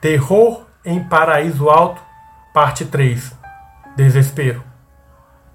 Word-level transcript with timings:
Terror 0.00 0.64
em 0.84 1.02
Paraíso 1.02 1.68
Alto, 1.68 2.00
parte 2.54 2.84
3. 2.84 3.32
Desespero. 3.96 4.62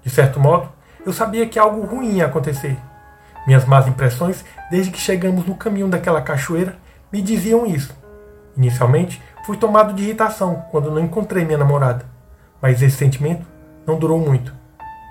De 0.02 0.10
certo 0.10 0.38
modo, 0.38 0.68
eu 1.06 1.14
sabia 1.14 1.48
que 1.48 1.58
algo 1.58 1.86
ruim 1.86 2.16
ia 2.16 2.26
acontecer. 2.26 2.76
Minhas 3.46 3.64
más 3.64 3.88
impressões, 3.88 4.44
desde 4.70 4.90
que 4.90 5.00
chegamos 5.00 5.46
no 5.46 5.54
caminho 5.54 5.88
daquela 5.88 6.20
cachoeira, 6.20 6.76
me 7.10 7.22
diziam 7.22 7.64
isso. 7.64 7.96
Inicialmente, 8.54 9.22
fui 9.46 9.56
tomado 9.56 9.94
de 9.94 10.02
irritação 10.02 10.62
quando 10.70 10.90
não 10.90 11.00
encontrei 11.00 11.42
minha 11.42 11.56
namorada, 11.56 12.04
mas 12.60 12.82
esse 12.82 12.98
sentimento 12.98 13.46
não 13.86 13.98
durou 13.98 14.18
muito. 14.18 14.54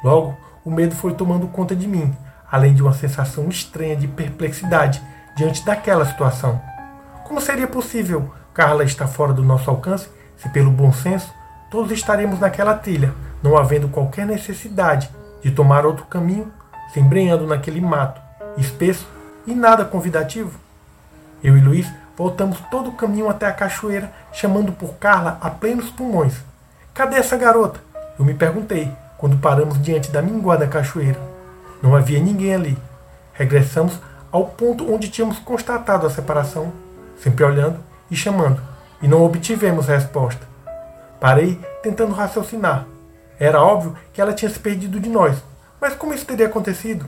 Logo, 0.04 0.38
o 0.64 0.70
medo 0.70 0.94
foi 0.94 1.16
tomando 1.16 1.48
conta 1.48 1.76
de 1.76 1.88
mim, 1.88 2.16
além 2.52 2.76
de 2.76 2.84
uma 2.84 2.94
sensação 2.94 3.50
estranha 3.50 3.96
de 3.96 4.08
perplexidade 4.08 5.02
diante 5.36 5.66
daquela 5.66 6.06
situação. 6.06 6.62
Como 7.24 7.42
seria 7.42 7.68
possível 7.68 8.32
Carla 8.54 8.84
estar 8.84 9.08
fora 9.08 9.34
do 9.34 9.44
nosso 9.44 9.70
alcance 9.70 10.08
se, 10.38 10.48
pelo 10.50 10.70
bom 10.70 10.94
senso, 10.94 11.34
todos 11.72 11.92
estaremos 11.92 12.40
naquela 12.40 12.76
trilha, 12.76 13.14
não 13.42 13.58
havendo 13.58 13.88
qualquer 13.88 14.26
necessidade 14.26 15.10
de 15.42 15.50
tomar 15.50 15.86
outro 15.86 16.06
caminho, 16.06 16.52
se 16.94 17.00
embrenhando 17.00 17.48
naquele 17.48 17.82
mato 17.82 18.22
espesso 18.58 19.08
e 19.48 19.56
nada 19.56 19.84
convidativo? 19.84 20.60
Eu 21.44 21.58
e 21.58 21.62
Luiz 21.62 21.92
voltamos 22.16 22.60
todo 22.70 22.92
o 22.92 22.94
caminho 22.94 23.28
até 23.28 23.48
a 23.48 23.52
cachoeira, 23.52 24.14
chamando 24.32 24.72
por 24.72 24.94
Carla 24.96 25.40
a 25.42 25.50
plenos 25.50 25.90
pulmões. 25.90 26.36
Cadê 26.94 27.18
essa 27.18 27.36
garota? 27.36 27.80
Eu 28.20 28.24
me 28.24 28.36
perguntei 28.36 28.92
quando 29.18 29.38
paramos 29.38 29.82
diante 29.82 30.12
da 30.12 30.22
minguada 30.22 30.68
cachoeira. 30.68 31.20
Não 31.82 31.96
havia 31.96 32.20
ninguém 32.20 32.54
ali. 32.54 32.78
Regressamos 33.34 34.00
ao 34.32 34.46
ponto 34.46 34.94
onde 34.94 35.10
tínhamos 35.10 35.40
constatado 35.40 36.06
a 36.06 36.10
separação, 36.10 36.72
sempre 37.18 37.44
olhando 37.44 37.80
e 38.14 38.16
chamando, 38.16 38.62
e 39.02 39.08
não 39.08 39.24
obtivemos 39.24 39.88
resposta. 39.88 40.48
Parei 41.20 41.60
tentando 41.82 42.14
raciocinar. 42.14 42.86
Era 43.40 43.62
óbvio 43.62 43.96
que 44.14 44.22
ela 44.22 44.34
tinha 44.34 44.50
se 44.50 44.60
perdido 44.60 45.00
de 45.00 45.10
nós, 45.10 45.44
mas 45.82 45.96
como 45.96 46.14
isso 46.14 46.26
teria 46.26 46.46
acontecido? 46.46 47.06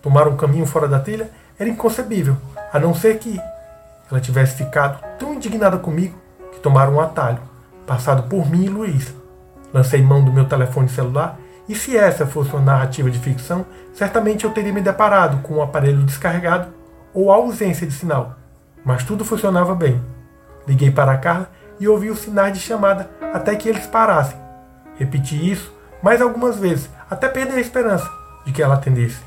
Tomar 0.00 0.28
um 0.28 0.36
caminho 0.36 0.64
fora 0.64 0.86
da 0.86 1.00
trilha 1.00 1.30
era 1.58 1.68
inconcebível, 1.68 2.36
a 2.72 2.78
não 2.78 2.94
ser 2.94 3.18
que 3.18 3.40
ela 4.10 4.20
tivesse 4.20 4.56
ficado 4.56 5.02
tão 5.18 5.34
indignada 5.34 5.76
comigo 5.76 6.16
que 6.52 6.60
tomaram 6.60 6.94
um 6.94 7.00
atalho, 7.00 7.40
passado 7.86 8.28
por 8.28 8.48
mim 8.48 8.64
e 8.64 8.68
Luiz. 8.68 9.12
Lancei 9.72 10.00
mão 10.00 10.24
do 10.24 10.32
meu 10.32 10.44
telefone 10.44 10.88
celular 10.88 11.38
e 11.68 11.74
se 11.74 11.96
essa 11.96 12.26
fosse 12.26 12.50
uma 12.50 12.60
narrativa 12.60 13.10
de 13.10 13.18
ficção, 13.18 13.66
certamente 13.92 14.44
eu 14.44 14.52
teria 14.52 14.72
me 14.72 14.80
deparado 14.80 15.38
com 15.38 15.54
um 15.54 15.62
aparelho 15.62 16.04
descarregado 16.04 16.68
ou 17.12 17.32
a 17.32 17.36
ausência 17.36 17.86
de 17.86 17.92
sinal. 17.92 18.36
Mas 18.84 19.02
tudo 19.02 19.24
funcionava 19.24 19.74
bem. 19.74 20.00
Liguei 20.66 20.90
para 20.90 21.12
a 21.12 21.18
Carla 21.18 21.50
e 21.78 21.88
ouvi 21.88 22.10
os 22.10 22.20
sinais 22.20 22.52
de 22.52 22.60
chamada 22.60 23.10
até 23.32 23.54
que 23.56 23.68
eles 23.68 23.86
parassem. 23.86 24.38
Repeti 24.96 25.50
isso 25.50 25.72
mais 26.02 26.20
algumas 26.20 26.56
vezes, 26.56 26.90
até 27.10 27.28
perder 27.28 27.54
a 27.54 27.60
esperança 27.60 28.08
de 28.44 28.52
que 28.52 28.62
ela 28.62 28.74
atendesse. 28.74 29.22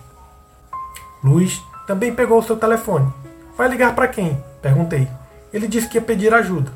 Luiz 1.24 1.60
também 1.88 2.14
pegou 2.14 2.38
o 2.38 2.44
seu 2.44 2.56
telefone. 2.56 3.12
Vai 3.58 3.68
ligar 3.68 3.96
para 3.96 4.08
quem? 4.08 4.44
Perguntei. 4.62 5.08
Ele 5.52 5.68
disse 5.68 5.90
que 5.90 5.98
ia 5.98 6.02
pedir 6.02 6.34
ajuda. 6.34 6.72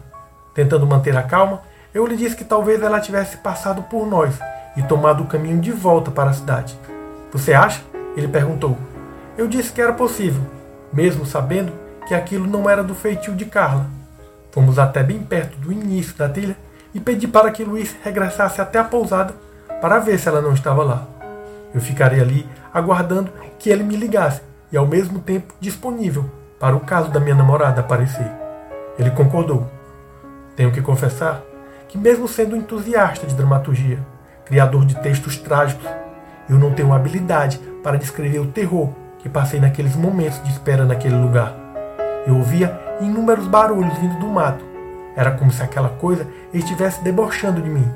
Tentando 0.55 0.87
manter 0.87 1.15
a 1.15 1.21
calma, 1.21 1.61
eu 1.93 2.05
lhe 2.07 2.15
disse 2.15 2.35
que 2.35 2.43
talvez 2.43 2.81
ela 2.81 2.99
tivesse 2.99 3.37
passado 3.37 3.83
por 3.83 4.07
nós 4.07 4.39
e 4.75 4.81
tomado 4.81 5.23
o 5.23 5.27
caminho 5.27 5.59
de 5.59 5.71
volta 5.71 6.09
para 6.09 6.31
a 6.31 6.33
cidade. 6.33 6.77
Você 7.31 7.53
acha? 7.53 7.81
Ele 8.15 8.27
perguntou. 8.27 8.77
Eu 9.37 9.47
disse 9.47 9.71
que 9.71 9.81
era 9.81 9.93
possível, 9.93 10.41
mesmo 10.91 11.25
sabendo 11.25 11.71
que 12.07 12.15
aquilo 12.15 12.47
não 12.47 12.69
era 12.69 12.83
do 12.83 12.95
feitio 12.95 13.35
de 13.35 13.45
Carla. 13.45 13.85
Fomos 14.51 14.77
até 14.77 15.01
bem 15.01 15.19
perto 15.19 15.57
do 15.57 15.71
início 15.71 16.15
da 16.15 16.27
trilha 16.27 16.57
e 16.93 16.99
pedi 16.99 17.27
para 17.27 17.51
que 17.51 17.63
Luiz 17.63 17.95
regressasse 18.03 18.59
até 18.59 18.79
a 18.79 18.83
pousada 18.83 19.33
para 19.81 19.99
ver 19.99 20.19
se 20.19 20.27
ela 20.27 20.41
não 20.41 20.53
estava 20.53 20.83
lá. 20.83 21.07
Eu 21.73 21.79
ficaria 21.79 22.21
ali 22.21 22.47
aguardando 22.73 23.31
que 23.57 23.69
ele 23.69 23.83
me 23.83 23.95
ligasse 23.95 24.41
e 24.71 24.77
ao 24.77 24.85
mesmo 24.85 25.19
tempo 25.19 25.53
disponível 25.59 26.29
para 26.59 26.75
o 26.75 26.81
caso 26.81 27.09
da 27.09 27.19
minha 27.19 27.35
namorada 27.35 27.81
aparecer. 27.81 28.29
Ele 28.99 29.09
concordou. 29.11 29.69
Tenho 30.55 30.71
que 30.71 30.81
confessar 30.81 31.41
que, 31.87 31.97
mesmo 31.97 32.27
sendo 32.27 32.55
entusiasta 32.55 33.25
de 33.25 33.35
dramaturgia, 33.35 33.99
criador 34.45 34.85
de 34.85 34.95
textos 34.95 35.37
trágicos, 35.37 35.87
eu 36.49 36.59
não 36.59 36.73
tenho 36.73 36.93
habilidade 36.93 37.57
para 37.81 37.97
descrever 37.97 38.39
o 38.39 38.47
terror 38.47 38.89
que 39.19 39.29
passei 39.29 39.59
naqueles 39.59 39.95
momentos 39.95 40.43
de 40.43 40.51
espera 40.51 40.83
naquele 40.83 41.15
lugar. 41.15 41.60
Eu 42.25 42.37
ouvia 42.37 42.79
inúmeros 42.99 43.47
barulhos 43.47 43.97
vindo 43.97 44.19
do 44.19 44.27
mato. 44.27 44.63
Era 45.15 45.31
como 45.31 45.51
se 45.51 45.61
aquela 45.63 45.89
coisa 45.89 46.27
estivesse 46.53 47.03
debochando 47.03 47.61
de 47.61 47.69
mim. 47.69 47.89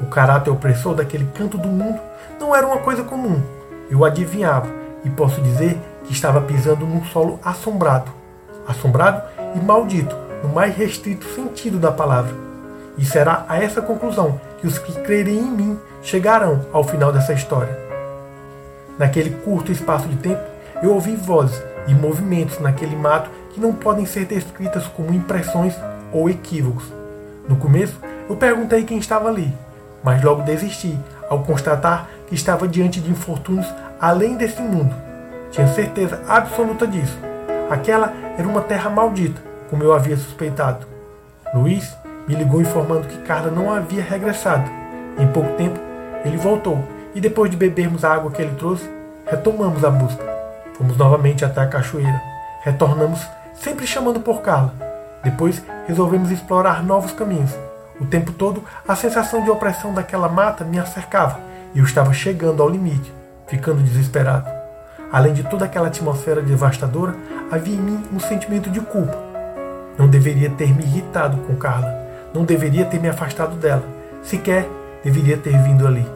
O 0.00 0.06
caráter 0.06 0.50
opressor 0.50 0.94
daquele 0.94 1.26
canto 1.34 1.56
do 1.56 1.68
mundo 1.68 2.00
não 2.38 2.54
era 2.54 2.66
uma 2.66 2.78
coisa 2.78 3.04
comum. 3.04 3.40
Eu 3.90 4.04
adivinhava 4.04 4.68
e 5.04 5.10
posso 5.10 5.40
dizer 5.40 5.78
que 6.04 6.12
estava 6.12 6.40
pisando 6.40 6.86
num 6.86 7.04
solo 7.04 7.38
assombrado. 7.44 8.10
Assombrado 8.66 9.22
e 9.54 9.60
maldito, 9.60 10.16
no 10.42 10.48
mais 10.48 10.74
restrito 10.74 11.26
sentido 11.34 11.78
da 11.78 11.92
palavra. 11.92 12.34
E 12.98 13.04
será 13.04 13.44
a 13.48 13.62
essa 13.62 13.80
conclusão 13.80 14.40
que 14.58 14.66
os 14.66 14.78
que 14.78 14.92
crerem 15.00 15.38
em 15.38 15.50
mim 15.50 15.78
chegarão 16.02 16.66
ao 16.72 16.84
final 16.84 17.12
dessa 17.12 17.32
história. 17.32 17.78
Naquele 18.98 19.30
curto 19.30 19.72
espaço 19.72 20.08
de 20.08 20.16
tempo, 20.16 20.42
eu 20.82 20.92
ouvi 20.92 21.16
vozes 21.16 21.62
e 21.86 21.94
movimentos 21.94 22.58
naquele 22.58 22.96
mato 22.96 23.30
que 23.50 23.60
não 23.60 23.72
podem 23.72 24.06
ser 24.06 24.24
descritas 24.24 24.86
como 24.86 25.12
impressões 25.12 25.74
ou 26.12 26.28
equívocos. 26.28 26.84
No 27.48 27.56
começo, 27.56 27.98
eu 28.28 28.36
perguntei 28.36 28.84
quem 28.84 28.98
estava 28.98 29.28
ali, 29.28 29.52
mas 30.02 30.22
logo 30.22 30.42
desisti 30.42 30.98
ao 31.28 31.42
constatar 31.42 32.08
que 32.26 32.34
estava 32.34 32.68
diante 32.68 33.00
de 33.00 33.10
infortúnios 33.10 33.66
além 34.00 34.36
desse 34.36 34.62
mundo. 34.62 34.94
Tinha 35.50 35.66
certeza 35.68 36.22
absoluta 36.28 36.86
disso. 36.86 37.18
Aquela 37.68 38.12
era 38.38 38.46
uma 38.46 38.60
terra 38.60 38.88
maldita, 38.88 39.40
como 39.68 39.82
eu 39.82 39.92
havia 39.92 40.16
suspeitado. 40.16 40.86
Luiz 41.54 41.96
me 42.26 42.34
ligou 42.34 42.60
informando 42.60 43.08
que 43.08 43.18
Carla 43.18 43.50
não 43.50 43.72
havia 43.72 44.02
regressado. 44.02 44.70
Em 45.18 45.26
pouco 45.26 45.52
tempo, 45.56 45.78
ele 46.24 46.36
voltou 46.36 46.78
e 47.14 47.20
depois 47.20 47.50
de 47.50 47.56
bebermos 47.56 48.04
a 48.04 48.14
água 48.14 48.30
que 48.30 48.40
ele 48.40 48.54
trouxe, 48.56 48.88
retomamos 49.26 49.84
a 49.84 49.90
busca. 49.90 50.24
Fomos 50.74 50.96
novamente 50.96 51.44
até 51.44 51.60
a 51.60 51.66
cachoeira. 51.66 52.20
Retornamos 52.62 53.20
sempre 53.60 53.86
chamando 53.86 54.20
por 54.20 54.40
Carla. 54.40 54.74
Depois 55.22 55.62
resolvemos 55.86 56.30
explorar 56.30 56.82
novos 56.82 57.12
caminhos. 57.12 57.54
O 58.00 58.06
tempo 58.06 58.32
todo, 58.32 58.64
a 58.88 58.96
sensação 58.96 59.44
de 59.44 59.50
opressão 59.50 59.92
daquela 59.92 60.28
mata 60.28 60.64
me 60.64 60.78
acercava 60.78 61.38
e 61.74 61.78
eu 61.78 61.84
estava 61.84 62.12
chegando 62.14 62.62
ao 62.62 62.68
limite, 62.68 63.12
ficando 63.46 63.82
desesperado. 63.82 64.48
Além 65.12 65.34
de 65.34 65.42
toda 65.42 65.66
aquela 65.66 65.88
atmosfera 65.88 66.40
devastadora, 66.40 67.14
havia 67.50 67.74
em 67.74 67.80
mim 67.80 68.02
um 68.12 68.18
sentimento 68.18 68.70
de 68.70 68.80
culpa. 68.80 69.16
Não 69.98 70.08
deveria 70.08 70.48
ter 70.48 70.74
me 70.74 70.82
irritado 70.82 71.36
com 71.38 71.54
Carla, 71.56 71.94
não 72.32 72.44
deveria 72.44 72.86
ter 72.86 72.98
me 72.98 73.08
afastado 73.08 73.56
dela, 73.56 73.84
sequer 74.22 74.66
deveria 75.04 75.36
ter 75.36 75.60
vindo 75.62 75.86
ali. 75.86 76.06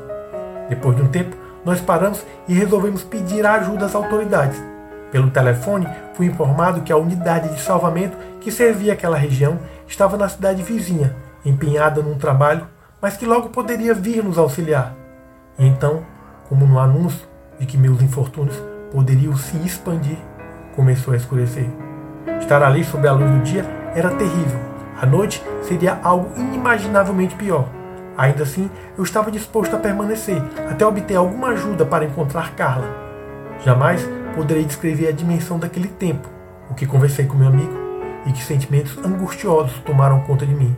Depois 0.70 0.96
de 0.96 1.02
um 1.02 1.08
tempo, 1.08 1.36
nós 1.62 1.80
paramos 1.80 2.24
e 2.48 2.54
resolvemos 2.54 3.02
pedir 3.02 3.44
ajuda 3.44 3.84
às 3.84 3.94
autoridades. 3.94 4.73
Pelo 5.14 5.30
telefone, 5.30 5.86
fui 6.14 6.26
informado 6.26 6.80
que 6.80 6.92
a 6.92 6.96
unidade 6.96 7.48
de 7.54 7.60
salvamento 7.60 8.16
que 8.40 8.50
servia 8.50 8.94
aquela 8.94 9.16
região 9.16 9.60
estava 9.86 10.16
na 10.16 10.28
cidade 10.28 10.60
vizinha, 10.60 11.14
empenhada 11.44 12.02
num 12.02 12.18
trabalho, 12.18 12.66
mas 13.00 13.16
que 13.16 13.24
logo 13.24 13.50
poderia 13.50 13.94
vir 13.94 14.24
nos 14.24 14.38
auxiliar. 14.38 14.92
E 15.56 15.64
então, 15.68 16.02
como 16.48 16.66
no 16.66 16.80
anúncio 16.80 17.28
de 17.60 17.64
que 17.64 17.78
meus 17.78 18.02
infortúnios 18.02 18.60
poderiam 18.90 19.36
se 19.36 19.56
expandir, 19.58 20.18
começou 20.74 21.14
a 21.14 21.16
escurecer. 21.16 21.70
Estar 22.40 22.60
ali 22.64 22.82
sob 22.82 23.06
a 23.06 23.12
luz 23.12 23.30
do 23.30 23.42
dia 23.44 23.64
era 23.94 24.10
terrível. 24.10 24.58
A 25.00 25.06
noite 25.06 25.40
seria 25.62 25.96
algo 26.02 26.28
inimaginavelmente 26.36 27.36
pior. 27.36 27.68
Ainda 28.18 28.42
assim, 28.42 28.68
eu 28.98 29.04
estava 29.04 29.30
disposto 29.30 29.76
a 29.76 29.78
permanecer 29.78 30.42
até 30.68 30.84
obter 30.84 31.14
alguma 31.14 31.50
ajuda 31.50 31.86
para 31.86 32.04
encontrar 32.04 32.56
Carla. 32.56 32.88
Jamais 33.64 34.04
poderei 34.34 34.64
descrever 34.64 35.08
a 35.08 35.12
dimensão 35.12 35.58
daquele 35.58 35.88
tempo, 35.88 36.28
o 36.70 36.74
que 36.74 36.86
conversei 36.86 37.26
com 37.26 37.36
meu 37.36 37.48
amigo 37.48 37.72
e 38.26 38.32
que 38.32 38.42
sentimentos 38.42 38.96
angustiosos 39.04 39.78
tomaram 39.80 40.20
conta 40.20 40.46
de 40.46 40.54
mim. 40.54 40.76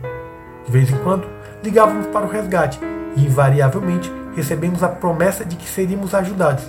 De 0.64 0.72
vez 0.72 0.90
em 0.90 0.98
quando, 0.98 1.26
ligávamos 1.62 2.06
para 2.08 2.26
o 2.26 2.28
resgate 2.28 2.78
e, 3.16 3.24
invariavelmente, 3.24 4.12
recebemos 4.34 4.82
a 4.82 4.88
promessa 4.88 5.44
de 5.44 5.56
que 5.56 5.68
seríamos 5.68 6.14
ajudados. 6.14 6.64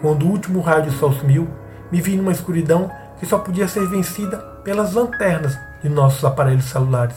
Quando 0.00 0.26
o 0.26 0.30
último 0.30 0.60
raio 0.60 0.82
de 0.82 0.90
sol 0.90 1.12
sumiu, 1.12 1.48
me 1.90 2.00
vi 2.00 2.16
numa 2.16 2.32
escuridão 2.32 2.90
que 3.18 3.26
só 3.26 3.38
podia 3.38 3.68
ser 3.68 3.86
vencida 3.86 4.38
pelas 4.64 4.92
lanternas 4.92 5.56
de 5.82 5.88
nossos 5.88 6.24
aparelhos 6.24 6.64
celulares. 6.64 7.16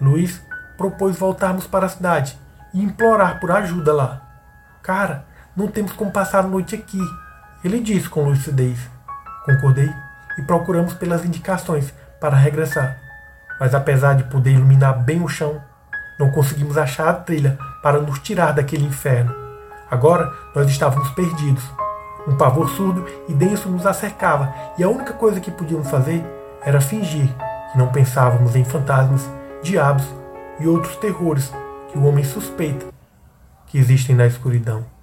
Luiz 0.00 0.40
propôs 0.76 1.18
voltarmos 1.18 1.66
para 1.66 1.86
a 1.86 1.88
cidade 1.88 2.38
e 2.72 2.82
implorar 2.82 3.40
por 3.40 3.50
ajuda 3.50 3.92
lá. 3.92 4.22
Cara, 4.82 5.24
não 5.56 5.66
temos 5.66 5.92
como 5.92 6.12
passar 6.12 6.44
a 6.44 6.48
noite 6.48 6.74
aqui, 6.74 7.00
ele 7.66 7.80
disse 7.80 8.08
com 8.08 8.24
lucidez. 8.24 8.78
Concordei 9.44 9.92
e 10.38 10.42
procuramos 10.42 10.94
pelas 10.94 11.24
indicações 11.24 11.92
para 12.20 12.36
regressar. 12.36 12.98
mas 13.58 13.74
apesar 13.74 14.14
de 14.14 14.24
poder 14.24 14.52
iluminar 14.52 15.02
bem 15.02 15.22
o 15.22 15.28
chão, 15.28 15.62
não 16.18 16.30
conseguimos 16.30 16.76
achar 16.76 17.08
a 17.08 17.14
trilha 17.14 17.58
para 17.82 18.00
nos 18.00 18.18
tirar 18.18 18.52
daquele 18.52 18.84
inferno. 18.84 19.34
Agora 19.90 20.30
nós 20.54 20.68
estávamos 20.68 21.08
perdidos. 21.10 21.64
Um 22.28 22.36
pavor 22.36 22.68
surdo 22.68 23.06
e 23.28 23.32
denso 23.32 23.68
nos 23.68 23.86
acercava, 23.86 24.52
e 24.76 24.84
a 24.84 24.88
única 24.88 25.14
coisa 25.14 25.40
que 25.40 25.50
podíamos 25.50 25.88
fazer 25.88 26.22
era 26.62 26.80
fingir 26.80 27.28
que 27.72 27.78
não 27.78 27.88
pensávamos 27.88 28.54
em 28.54 28.64
fantasmas, 28.64 29.26
diabos 29.62 30.04
e 30.60 30.66
outros 30.66 30.96
terrores 30.96 31.52
que 31.90 31.98
o 31.98 32.04
homem 32.04 32.24
suspeita 32.24 32.86
que 33.66 33.78
existem 33.78 34.14
na 34.14 34.26
escuridão. 34.26 34.95